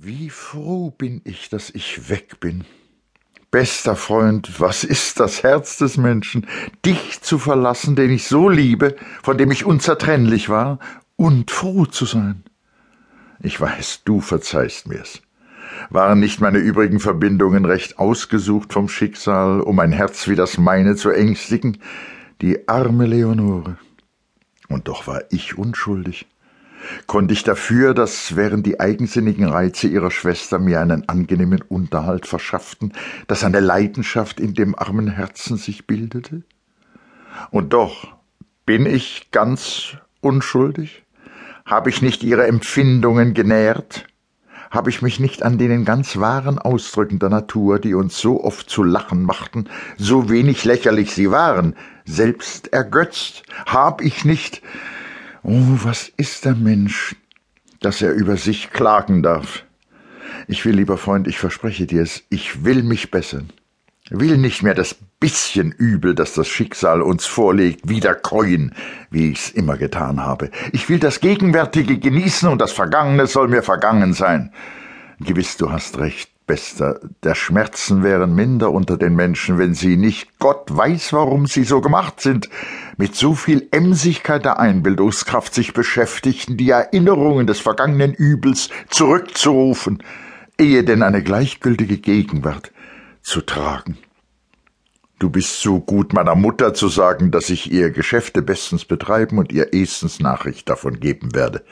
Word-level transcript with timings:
Wie 0.00 0.30
froh 0.30 0.92
bin 0.92 1.22
ich, 1.24 1.48
dass 1.48 1.70
ich 1.70 2.08
weg 2.08 2.38
bin. 2.38 2.64
Bester 3.50 3.96
Freund, 3.96 4.60
was 4.60 4.84
ist 4.84 5.18
das 5.18 5.42
Herz 5.42 5.76
des 5.76 5.96
Menschen, 5.96 6.46
dich 6.86 7.20
zu 7.20 7.36
verlassen, 7.36 7.96
den 7.96 8.12
ich 8.12 8.28
so 8.28 8.48
liebe, 8.48 8.94
von 9.24 9.36
dem 9.38 9.50
ich 9.50 9.64
unzertrennlich 9.64 10.48
war, 10.48 10.78
und 11.16 11.50
froh 11.50 11.84
zu 11.84 12.04
sein. 12.04 12.44
Ich 13.40 13.60
weiß, 13.60 14.02
du 14.04 14.20
verzeihst 14.20 14.86
mir's. 14.86 15.20
Waren 15.90 16.20
nicht 16.20 16.40
meine 16.40 16.58
übrigen 16.58 17.00
Verbindungen 17.00 17.64
recht 17.64 17.98
ausgesucht 17.98 18.72
vom 18.72 18.88
Schicksal, 18.88 19.60
um 19.60 19.80
ein 19.80 19.90
Herz 19.90 20.28
wie 20.28 20.36
das 20.36 20.58
meine 20.58 20.94
zu 20.94 21.10
ängstigen? 21.10 21.78
Die 22.40 22.68
arme 22.68 23.06
Leonore. 23.06 23.78
Und 24.68 24.86
doch 24.86 25.08
war 25.08 25.22
ich 25.30 25.58
unschuldig 25.58 26.28
konnte 27.06 27.32
ich 27.34 27.44
dafür, 27.44 27.94
dass 27.94 28.36
während 28.36 28.66
die 28.66 28.80
eigensinnigen 28.80 29.46
Reize 29.46 29.88
ihrer 29.88 30.10
Schwester 30.10 30.58
mir 30.58 30.80
einen 30.80 31.08
angenehmen 31.08 31.62
Unterhalt 31.62 32.26
verschafften, 32.26 32.92
dass 33.26 33.44
eine 33.44 33.60
Leidenschaft 33.60 34.40
in 34.40 34.54
dem 34.54 34.78
armen 34.78 35.08
Herzen 35.08 35.56
sich 35.56 35.86
bildete? 35.86 36.42
Und 37.50 37.72
doch 37.72 38.14
bin 38.66 38.86
ich 38.86 39.30
ganz 39.30 39.96
unschuldig? 40.20 41.04
Habe 41.64 41.90
ich 41.90 42.02
nicht 42.02 42.22
ihre 42.22 42.46
Empfindungen 42.46 43.34
genährt? 43.34 44.06
Habe 44.70 44.90
ich 44.90 45.00
mich 45.00 45.18
nicht 45.18 45.42
an 45.42 45.56
denen 45.56 45.84
ganz 45.86 46.18
wahren 46.18 46.58
Ausdrücken 46.58 47.18
der 47.18 47.30
Natur, 47.30 47.78
die 47.78 47.94
uns 47.94 48.18
so 48.18 48.44
oft 48.44 48.68
zu 48.68 48.82
lachen 48.82 49.22
machten, 49.22 49.68
so 49.96 50.28
wenig 50.28 50.64
lächerlich 50.64 51.12
sie 51.14 51.30
waren, 51.30 51.74
selbst 52.04 52.72
ergötzt? 52.72 53.44
Hab 53.66 54.02
ich 54.02 54.26
nicht 54.26 54.62
Oh, 55.42 55.78
was 55.84 56.10
ist 56.16 56.44
der 56.44 56.54
Mensch, 56.54 57.16
dass 57.80 58.02
er 58.02 58.12
über 58.12 58.36
sich 58.36 58.70
klagen 58.70 59.22
darf? 59.22 59.64
Ich 60.46 60.64
will, 60.64 60.74
lieber 60.74 60.98
Freund, 60.98 61.26
ich 61.28 61.38
verspreche 61.38 61.86
dir's, 61.86 62.22
ich 62.28 62.64
will 62.64 62.82
mich 62.82 63.10
bessern, 63.10 63.50
will 64.10 64.36
nicht 64.36 64.62
mehr 64.62 64.74
das 64.74 64.96
bisschen 65.20 65.72
Übel, 65.72 66.14
das 66.14 66.34
das 66.34 66.48
Schicksal 66.48 67.02
uns 67.02 67.26
vorlegt, 67.26 67.88
wieder 67.88 68.14
käuen, 68.14 68.74
wie 69.10 69.30
ich's 69.30 69.50
immer 69.50 69.76
getan 69.76 70.20
habe. 70.20 70.50
Ich 70.72 70.88
will 70.88 70.98
das 70.98 71.20
Gegenwärtige 71.20 71.98
genießen 71.98 72.48
und 72.48 72.60
das 72.60 72.72
Vergangene 72.72 73.26
soll 73.26 73.48
mir 73.48 73.62
vergangen 73.62 74.12
sein. 74.12 74.52
Gewiss, 75.20 75.56
du 75.56 75.72
hast 75.72 75.98
recht, 75.98 76.30
Bester, 76.48 76.98
der 77.22 77.36
Schmerzen 77.36 78.02
wären 78.02 78.34
minder 78.34 78.72
unter 78.72 78.96
den 78.96 79.14
Menschen, 79.14 79.58
wenn 79.58 79.74
sie 79.74 79.96
nicht 79.96 80.40
Gott 80.40 80.76
weiß, 80.76 81.12
warum 81.12 81.46
sie 81.46 81.62
so 81.62 81.80
gemacht 81.80 82.20
sind, 82.20 82.48
mit 82.96 83.14
so 83.14 83.34
viel 83.34 83.68
Emsigkeit 83.70 84.44
der 84.44 84.58
Einbildungskraft 84.58 85.54
sich 85.54 85.74
beschäftigten, 85.74 86.56
die 86.56 86.70
Erinnerungen 86.70 87.46
des 87.46 87.60
vergangenen 87.60 88.14
Übels 88.14 88.70
zurückzurufen, 88.88 90.02
ehe 90.58 90.82
denn 90.82 91.04
eine 91.04 91.22
gleichgültige 91.22 91.98
Gegenwart 91.98 92.72
zu 93.22 93.42
tragen. 93.42 93.98
Du 95.18 95.30
bist 95.30 95.60
so 95.60 95.80
gut, 95.80 96.12
meiner 96.12 96.34
Mutter 96.34 96.74
zu 96.74 96.88
sagen, 96.88 97.30
dass 97.30 97.50
ich 97.50 97.70
ihr 97.70 97.90
Geschäfte 97.90 98.40
bestens 98.40 98.84
betreiben 98.84 99.38
und 99.38 99.52
ihr 99.52 99.72
ehstens 99.72 100.18
Nachricht 100.18 100.68
davon 100.68 100.98
geben 100.98 101.34
werde. 101.34 101.64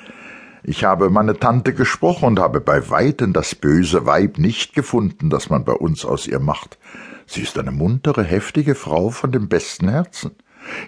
Ich 0.69 0.83
habe 0.83 1.11
meine 1.11 1.39
Tante 1.39 1.73
gesprochen 1.73 2.25
und 2.25 2.41
habe 2.41 2.61
bei 2.61 2.91
weitem 2.91 3.33
das 3.33 3.55
böse 3.55 4.05
Weib 4.05 4.37
nicht 4.37 4.75
gefunden, 4.75 5.31
das 5.31 5.49
man 5.49 5.65
bei 5.65 5.75
uns 5.75 6.05
aus 6.05 6.27
ihr 6.27 6.41
macht. 6.41 6.77
Sie 7.25 7.43
ist 7.43 7.57
eine 7.57 7.71
muntere, 7.71 8.25
heftige 8.25 8.75
Frau 8.75 9.11
von 9.11 9.31
dem 9.31 9.49
besten 9.49 9.89
Herzen. 9.89 10.33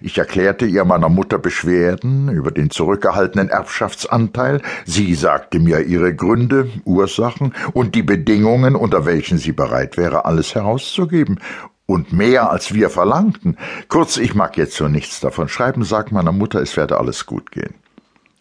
Ich 0.01 0.19
erklärte 0.19 0.67
ihr 0.67 0.85
meiner 0.85 1.09
Mutter 1.09 1.39
Beschwerden 1.39 2.29
über 2.29 2.51
den 2.51 2.71
zurückgehaltenen 2.71 3.51
Erbschaftsanteil. 3.51 4.63
Sie 4.85 5.15
sagte 5.15 5.61
mir 5.61 5.83
ihre 5.83 6.13
Gründe, 6.13 6.69
Ursachen 6.85 7.55
und 7.73 7.95
die 7.95 8.03
Bedingungen, 8.03 8.75
unter 8.75 9.07
welchen 9.07 9.39
sie 9.39 9.53
bereit 9.53 9.97
wäre, 9.97 10.25
alles 10.25 10.57
herauszugeben. 10.57 11.39
Und 11.87 12.13
mehr 12.13 12.51
als 12.51 12.75
wir 12.75 12.91
verlangten. 12.91 13.57
Kurz, 13.87 14.17
ich 14.17 14.35
mag 14.35 14.57
jetzt 14.57 14.75
so 14.75 14.89
nichts 14.89 15.21
davon 15.21 15.49
schreiben, 15.49 15.85
sag 15.85 16.11
meiner 16.11 16.33
Mutter, 16.33 16.61
es 16.61 16.77
werde 16.77 16.99
alles 16.99 17.27
gut 17.27 17.53
gehen. 17.53 17.75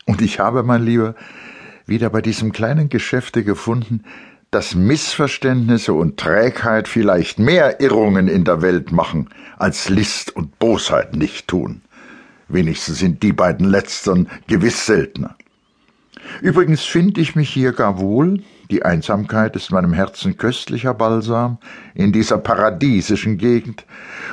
Und 0.08 0.22
ich 0.22 0.40
habe, 0.40 0.64
mein 0.64 0.84
Lieber, 0.84 1.16
wieder 1.86 2.10
bei 2.10 2.22
diesem 2.22 2.52
kleinen 2.54 2.90
Geschäfte 2.90 3.44
gefunden, 3.44 4.04
dass 4.52 4.74
Missverständnisse 4.74 5.94
und 5.94 6.18
Trägheit 6.18 6.88
vielleicht 6.88 7.38
mehr 7.38 7.82
Irrungen 7.82 8.30
in 8.30 8.46
der 8.46 8.62
Welt 8.62 8.94
machen, 8.94 9.30
als 9.58 9.90
List 9.90 10.34
und 10.34 10.58
Bosheit 10.60 11.16
nicht 11.16 11.50
tun. 11.50 11.82
Wenigstens 12.48 13.00
sind 13.00 13.22
die 13.22 13.34
beiden 13.34 13.70
letztern 13.70 14.30
gewiss 14.48 14.86
seltener. 14.86 15.36
Übrigens 16.42 16.84
finde 16.84 17.20
ich 17.20 17.36
mich 17.36 17.50
hier 17.50 17.74
gar 17.74 18.00
wohl, 18.00 18.42
die 18.72 18.84
Einsamkeit 18.84 19.56
ist 19.58 19.72
meinem 19.72 19.92
Herzen 19.92 20.38
köstlicher 20.38 20.94
Balsam 20.94 21.58
in 21.94 22.14
dieser 22.14 22.38
paradiesischen 22.38 23.38
Gegend, 23.38 23.86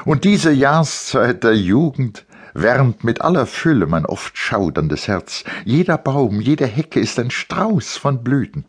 und 0.04 0.22
diese 0.22 0.52
Jahreszeit 0.52 1.42
der 1.42 1.56
Jugend 1.56 2.24
wärmt 2.54 3.04
mit 3.04 3.20
aller 3.20 3.46
Fülle 3.46 3.86
mein 3.86 4.06
oft 4.06 4.38
schauderndes 4.38 5.08
Herz. 5.08 5.44
Jeder 5.64 5.98
Baum, 5.98 6.40
jede 6.40 6.66
Hecke 6.66 7.00
ist 7.00 7.18
ein 7.18 7.30
Strauß 7.30 7.96
von 7.96 8.24
Blüten. 8.24 8.64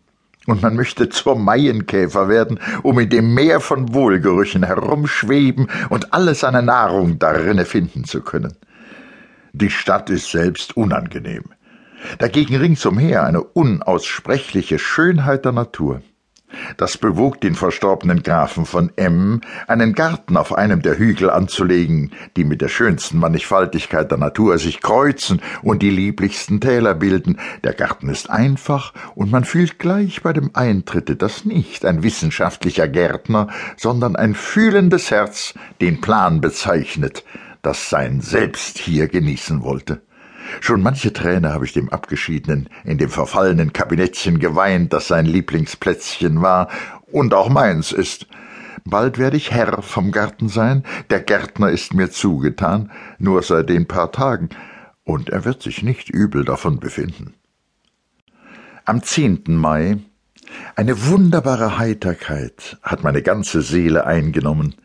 Und 0.48 0.62
man 0.62 0.76
möchte 0.76 1.10
zur 1.10 1.36
Maienkäfer 1.36 2.28
werden, 2.30 2.60
um 2.84 3.00
in 3.00 3.10
dem 3.10 3.34
Meer 3.34 3.62
von 3.62 3.94
Wohlgerüchen 3.94 4.64
herumschweben 4.64 5.70
und 5.90 6.14
alle 6.14 6.36
seine 6.36 6.62
Nahrung 6.62 7.18
darinne 7.18 7.66
finden 7.66 8.04
zu 8.04 8.22
können. 8.22 8.56
Die 9.54 9.72
Stadt 9.72 10.10
ist 10.10 10.30
selbst 10.30 10.78
unangenehm. 10.78 11.46
Dagegen 12.20 12.58
ringsumher 12.58 13.24
eine 13.24 13.42
unaussprechliche 13.42 14.78
Schönheit 14.78 15.46
der 15.46 15.54
Natur. 15.54 16.02
Das 16.78 16.98
bewog 16.98 17.42
den 17.42 17.56
verstorbenen 17.56 18.24
Grafen 18.24 18.66
von 18.66 18.92
M., 18.96 19.42
einen 19.68 19.94
Garten 19.94 20.38
auf 20.38 20.56
einem 20.56 20.82
der 20.82 20.98
Hügel 20.98 21.30
anzulegen, 21.30 22.12
die 22.38 22.44
mit 22.44 22.62
der 22.62 22.68
schönsten 22.70 23.18
Mannigfaltigkeit 23.20 24.10
der 24.12 24.18
Natur 24.18 24.58
sich 24.58 24.82
kreuzen 24.82 25.42
und 25.62 25.82
die 25.82 25.90
lieblichsten 25.90 26.62
Täler 26.62 26.96
bilden. 26.96 27.38
Der 27.64 27.74
Garten 27.74 28.10
ist 28.10 28.30
einfach, 28.30 28.94
und 29.16 29.32
man 29.32 29.46
fühlt 29.46 29.80
gleich 29.80 30.22
bei 30.22 30.34
dem 30.34 30.52
Eintritte, 30.54 31.16
dass 31.16 31.46
nicht 31.46 31.86
ein 31.86 32.04
wissenschaftlicher 32.04 32.88
Gärtner, 32.88 33.48
sondern 33.78 34.16
ein 34.16 34.36
fühlendes 34.36 35.12
Herz 35.12 35.54
den 35.82 36.02
Plan 36.02 36.42
bezeichnet, 36.42 37.24
das 37.62 37.90
sein 37.90 38.22
Selbst 38.22 38.78
hier 38.78 39.08
genießen 39.08 39.64
wollte. 39.64 40.02
Schon 40.62 40.82
manche 40.82 41.14
Träne 41.14 41.54
habe 41.54 41.66
ich 41.66 41.74
dem 41.74 41.90
Abgeschiedenen 41.90 42.70
in 42.84 42.98
dem 42.98 43.10
verfallenen 43.10 43.74
Kabinettchen 43.74 44.40
geweint, 44.40 44.94
das 44.94 45.08
sein 45.08 45.26
Lieblingsplätzchen 45.26 46.42
war 46.42 46.70
und 47.12 47.34
auch 47.34 47.50
meins 47.50 47.92
ist. 47.92 48.28
Bald 48.84 49.18
werde 49.18 49.38
ich 49.38 49.52
Herr 49.52 49.82
vom 49.82 50.12
Garten 50.12 50.48
sein, 50.48 50.84
der 51.10 51.20
Gärtner 51.20 51.70
ist 51.70 51.94
mir 51.94 52.12
zugetan, 52.12 52.92
nur 53.18 53.42
seit 53.42 53.70
den 53.70 53.88
paar 53.88 54.12
Tagen, 54.12 54.50
und 55.04 55.30
er 55.30 55.46
wird 55.46 55.62
sich 55.62 55.82
nicht 55.82 56.10
übel 56.10 56.46
davon 56.46 56.80
befinden. 56.80 57.34
Am 58.86 59.02
10. 59.02 59.44
Mai 59.48 59.98
eine 60.76 61.08
wunderbare 61.08 61.78
Heiterkeit 61.78 62.78
hat 62.84 63.04
meine 63.04 63.22
ganze 63.22 63.62
Seele 63.62 64.06
eingenommen 64.06 64.76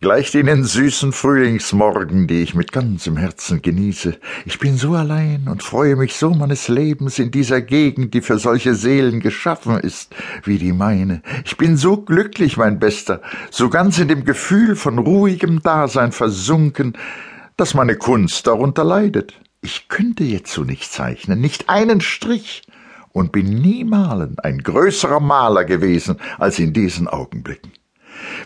gleicht 0.00 0.34
den 0.34 0.62
süßen 0.62 1.12
Frühlingsmorgen, 1.12 2.28
die 2.28 2.42
ich 2.42 2.54
mit 2.54 2.72
ganzem 2.72 3.16
Herzen 3.16 3.62
genieße. 3.62 4.16
Ich 4.46 4.58
bin 4.60 4.76
so 4.76 4.94
allein 4.94 5.48
und 5.48 5.62
freue 5.62 5.96
mich 5.96 6.16
so 6.16 6.30
meines 6.30 6.68
Lebens 6.68 7.18
in 7.18 7.32
dieser 7.32 7.60
Gegend, 7.60 8.14
die 8.14 8.20
für 8.20 8.38
solche 8.38 8.74
Seelen 8.74 9.20
geschaffen 9.20 9.76
ist, 9.78 10.14
wie 10.44 10.58
die 10.58 10.72
meine. 10.72 11.22
Ich 11.44 11.56
bin 11.56 11.76
so 11.76 11.96
glücklich, 11.96 12.56
mein 12.56 12.78
Bester, 12.78 13.22
so 13.50 13.68
ganz 13.68 13.98
in 13.98 14.08
dem 14.08 14.24
Gefühl 14.24 14.76
von 14.76 14.98
ruhigem 14.98 15.62
Dasein 15.62 16.12
versunken, 16.12 16.96
dass 17.56 17.74
meine 17.74 17.96
Kunst 17.96 18.46
darunter 18.46 18.84
leidet. 18.84 19.34
Ich 19.62 19.88
könnte 19.88 20.22
jetzt 20.22 20.52
so 20.52 20.62
nicht 20.62 20.92
zeichnen, 20.92 21.40
nicht 21.40 21.68
einen 21.68 22.00
Strich, 22.00 22.62
und 23.12 23.32
bin 23.32 23.48
niemalen 23.48 24.38
ein 24.38 24.58
größerer 24.58 25.18
Maler 25.18 25.64
gewesen 25.64 26.18
als 26.38 26.60
in 26.60 26.72
diesen 26.72 27.08
Augenblicken 27.08 27.72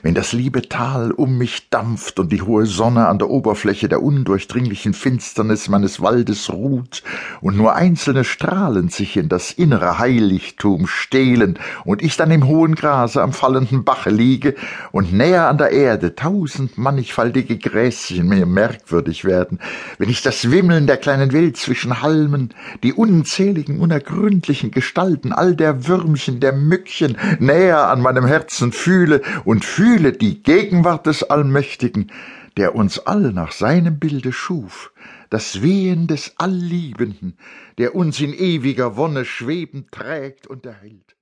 wenn 0.03 0.15
das 0.15 0.33
liebe 0.33 0.63
Tal 0.63 1.13
um 1.13 1.39
mich 1.39 1.71
dampft 1.71 2.19
und 2.19 2.33
die 2.33 2.43
hohe 2.43 2.67
Sonne 2.67 3.07
an 3.07 3.19
der 3.19 3.31
Oberfläche 3.31 3.89
der 3.89 4.03
undurchdringlichen 4.03 4.95
Finsternis 4.95 5.69
meines 5.69 6.03
Waldes 6.03 6.51
ruht 6.51 7.03
und 7.41 7.57
nur 7.57 7.77
einzelne 7.77 8.25
Strahlen 8.25 8.89
sich 8.89 9.17
in 9.17 9.29
das 9.29 9.53
innere 9.53 9.99
Heiligtum 9.99 10.89
stehlen 10.89 11.59
und 11.85 12.03
ich 12.03 12.17
dann 12.17 12.33
im 12.33 12.47
hohen 12.47 12.75
Grase 12.75 13.23
am 13.23 13.33
fallenden 13.33 13.85
Bache 13.85 14.11
liege 14.11 14.57
und 14.91 15.13
näher 15.13 15.49
an 15.49 15.59
der 15.59 15.71
Erde 15.71 16.17
tausend 16.17 16.79
mannigfaltige 16.79 17.59
Gräschen 17.59 18.29
mir 18.29 18.47
merkwürdig 18.47 19.25
werden, 19.25 19.61
wenn 19.99 20.09
ich 20.09 20.23
das 20.23 20.51
Wimmeln 20.51 20.87
der 20.87 20.97
kleinen 20.97 21.33
Welt 21.33 21.57
zwischen 21.57 22.03
Halmen, 22.03 22.55
die 22.83 22.93
unzähligen, 22.93 23.79
unergründlichen 23.79 24.73
Gestalten 24.73 25.33
all 25.33 25.55
der 25.55 25.87
Würmchen, 25.87 26.41
der 26.41 26.53
Mückchen 26.53 27.17
näher 27.39 27.89
an 27.89 28.01
meinem 28.01 28.27
Herzen 28.27 28.73
fühle 28.73 29.23
und 29.45 29.65
fühle 29.93 30.15
die 30.15 30.43
Gegenwart 30.43 31.05
des 31.05 31.23
Allmächtigen, 31.23 32.11
der 32.57 32.75
uns 32.75 32.99
all 32.99 33.31
nach 33.35 33.53
seinem 33.53 33.99
Bilde 33.99 34.33
schuf, 34.33 34.91
das 35.29 35.61
Wehen 35.61 36.07
des 36.07 36.33
Allliebenden, 36.39 37.37
der 37.77 37.95
uns 37.95 38.19
in 38.19 38.33
ewiger 38.33 38.97
Wonne 38.97 39.27
schwebend 39.27 39.93
trägt 39.93 40.47
und 40.47 40.65
erhält. 40.65 41.15